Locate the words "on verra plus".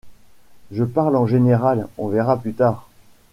1.99-2.53